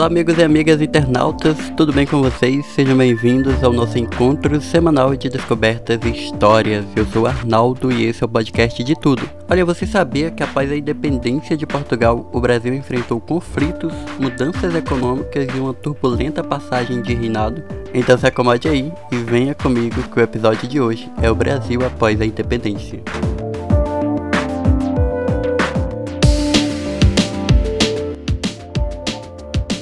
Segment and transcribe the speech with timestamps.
[0.00, 2.64] Olá, amigos e amigas internautas, tudo bem com vocês?
[2.74, 6.86] Sejam bem-vindos ao nosso encontro semanal de descobertas e histórias.
[6.96, 9.28] Eu sou Arnaldo e esse é o podcast de tudo.
[9.46, 15.46] Olha, você sabia que após a independência de Portugal, o Brasil enfrentou conflitos, mudanças econômicas
[15.54, 17.62] e uma turbulenta passagem de reinado?
[17.92, 21.84] Então se acomode aí e venha comigo que o episódio de hoje é o Brasil
[21.84, 23.02] após a independência.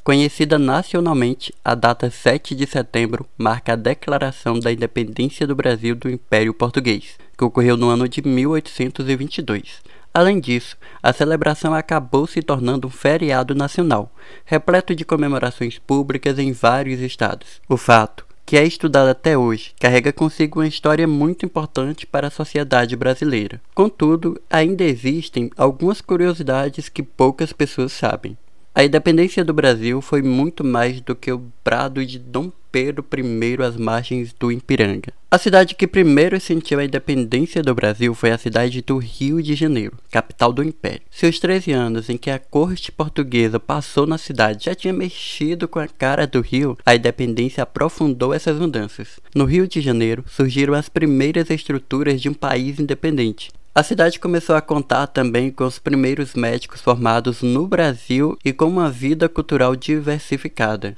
[0.08, 6.08] Conhecida nacionalmente, a data 7 de setembro marca a declaração da independência do Brasil do
[6.08, 9.82] Império Português, que ocorreu no ano de 1822.
[10.14, 14.10] Além disso, a celebração acabou se tornando um feriado nacional,
[14.46, 17.60] repleto de comemorações públicas em vários estados.
[17.68, 22.30] O fato, que é estudado até hoje, carrega consigo uma história muito importante para a
[22.30, 23.60] sociedade brasileira.
[23.74, 28.38] Contudo, ainda existem algumas curiosidades que poucas pessoas sabem.
[28.78, 33.60] A independência do Brasil foi muito mais do que o brado de Dom Pedro I
[33.64, 35.12] às margens do Ipiranga.
[35.28, 39.56] A cidade que primeiro sentiu a independência do Brasil foi a cidade do Rio de
[39.56, 41.02] Janeiro, capital do Império.
[41.10, 45.80] Seus 13 anos em que a corte portuguesa passou na cidade já tinha mexido com
[45.80, 49.18] a cara do Rio, a independência aprofundou essas mudanças.
[49.34, 54.56] No Rio de Janeiro surgiram as primeiras estruturas de um país independente, a cidade começou
[54.56, 59.76] a contar também com os primeiros médicos formados no Brasil e com uma vida cultural
[59.76, 60.96] diversificada.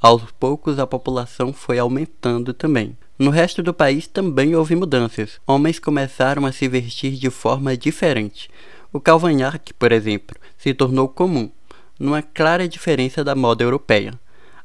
[0.00, 2.96] Aos poucos a população foi aumentando também.
[3.18, 5.38] No resto do país também houve mudanças.
[5.46, 8.48] Homens começaram a se vestir de forma diferente.
[8.90, 11.50] O cavanhaque, por exemplo, se tornou comum,
[12.00, 14.18] numa clara diferença da moda europeia.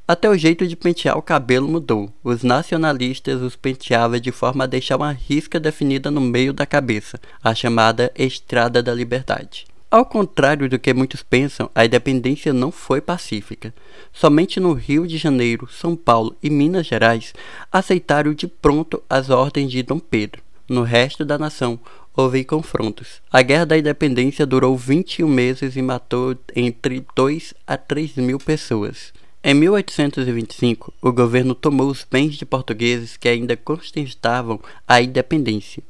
[0.08, 2.10] Até o jeito de pentear o cabelo mudou.
[2.24, 7.20] Os nacionalistas os penteavam de forma a deixar uma risca definida no meio da cabeça,
[7.44, 9.66] a chamada Estrada da Liberdade.
[9.92, 13.74] Ao contrário do que muitos pensam, a independência não foi pacífica.
[14.14, 17.34] Somente no Rio de Janeiro, São Paulo e Minas Gerais
[17.70, 20.42] aceitaram de pronto as ordens de Dom Pedro.
[20.70, 21.78] No resto da nação,
[22.16, 23.22] houve confrontos.
[23.30, 29.12] A Guerra da Independência durou 21 meses e matou entre 2 a 3 mil pessoas.
[29.50, 35.82] Em 1825, o governo tomou os bens de portugueses que ainda contestavam a independência.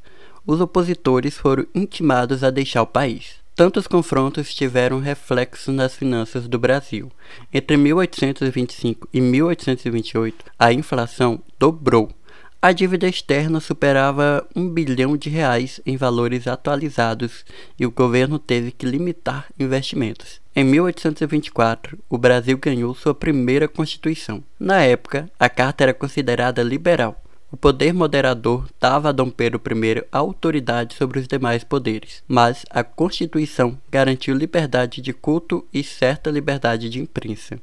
[0.46, 3.40] Os opositores foram intimados a deixar o país.
[3.56, 7.10] Tantos confrontos tiveram reflexo nas finanças do Brasil.
[7.52, 12.10] Entre 1825 e 1828, a inflação dobrou
[12.60, 17.44] a dívida externa superava um bilhão de reais em valores atualizados
[17.78, 20.40] e o governo teve que limitar investimentos.
[20.56, 24.42] Em 1824, o Brasil ganhou sua primeira Constituição.
[24.58, 27.22] Na época, a carta era considerada liberal.
[27.50, 32.82] O poder moderador dava a Dom Pedro I autoridade sobre os demais poderes, mas a
[32.82, 37.58] Constituição garantiu liberdade de culto e certa liberdade de imprensa.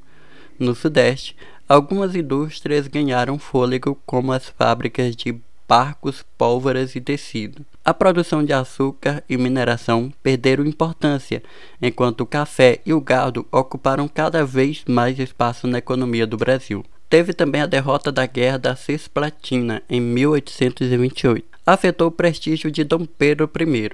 [0.58, 1.36] No Sudeste,
[1.68, 7.66] algumas indústrias ganharam fôlego, como as fábricas de barcos, pólvoras e tecido.
[7.84, 11.42] A produção de açúcar e mineração perderam importância,
[11.82, 16.84] enquanto o café e o gado ocuparam cada vez mais espaço na economia do Brasil.
[17.10, 21.46] Teve também a derrota da Guerra da Cisplatina em 1828.
[21.66, 23.92] Afetou o prestígio de Dom Pedro I,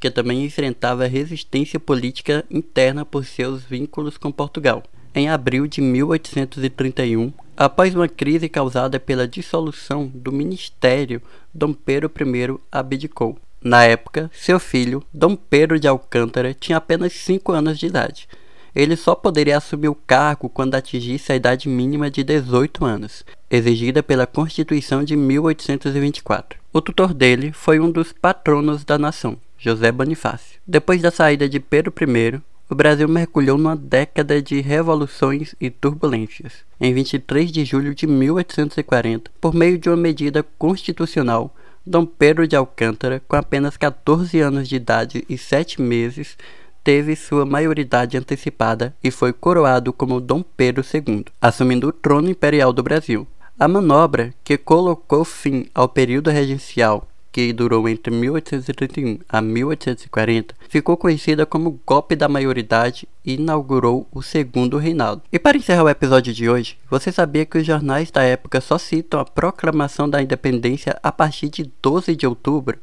[0.00, 4.82] que também enfrentava resistência política interna por seus vínculos com Portugal
[5.14, 12.58] em abril de 1831, após uma crise causada pela dissolução do ministério, Dom Pedro I
[12.72, 13.38] abdicou.
[13.62, 18.28] Na época, seu filho, Dom Pedro de Alcântara, tinha apenas 5 anos de idade.
[18.74, 24.02] Ele só poderia assumir o cargo quando atingisse a idade mínima de 18 anos, exigida
[24.02, 26.58] pela Constituição de 1824.
[26.72, 30.58] O tutor dele foi um dos patronos da nação, José Bonifácio.
[30.66, 32.42] Depois da saída de Pedro I,
[32.74, 36.54] o Brasil mergulhou numa década de revoluções e turbulências.
[36.80, 41.54] Em 23 de julho de 1840, por meio de uma medida constitucional,
[41.86, 46.36] Dom Pedro de Alcântara, com apenas 14 anos de idade e 7 meses,
[46.82, 52.72] teve sua maioridade antecipada e foi coroado como Dom Pedro II, assumindo o trono imperial
[52.72, 53.24] do Brasil.
[53.56, 60.96] A manobra, que colocou fim ao período regencial que durou entre 1831 a 1840, ficou
[60.96, 65.20] conhecida como golpe da maioridade e inaugurou o segundo reinado.
[65.32, 68.78] E para encerrar o episódio de hoje, você sabia que os jornais da época só
[68.78, 72.78] citam a proclamação da independência a partir de 12 de outubro?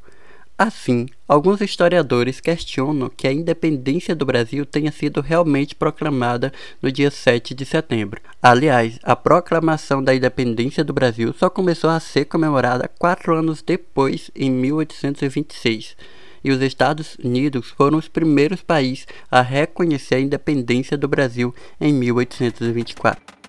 [0.63, 7.09] Assim, alguns historiadores questionam que a independência do Brasil tenha sido realmente proclamada no dia
[7.09, 8.21] 7 de setembro.
[8.39, 14.29] Aliás, a proclamação da independência do Brasil só começou a ser comemorada quatro anos depois,
[14.35, 15.97] em 1826,
[16.43, 21.91] e os Estados Unidos foram os primeiros países a reconhecer a independência do Brasil em
[21.91, 23.40] 1824.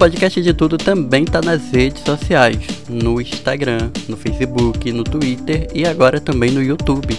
[0.00, 2.56] Podcast de tudo também está nas redes sociais,
[2.88, 7.14] no Instagram, no Facebook, no Twitter e agora também no YouTube.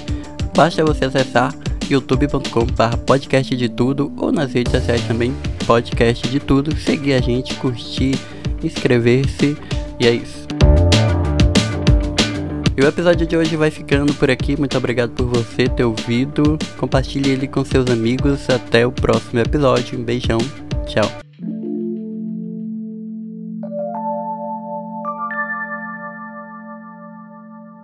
[0.56, 1.54] Basta você acessar
[1.88, 5.32] youtube.com.br podcast de tudo ou nas redes sociais também
[5.68, 8.18] podcast de tudo, seguir a gente, curtir,
[8.64, 9.56] inscrever-se
[10.00, 10.48] e é isso.
[12.76, 14.58] E o episódio de hoje vai ficando por aqui.
[14.58, 16.58] Muito obrigado por você ter ouvido.
[16.80, 18.50] Compartilhe ele com seus amigos.
[18.50, 20.00] Até o próximo episódio.
[20.00, 20.40] Um beijão.
[20.88, 21.21] Tchau.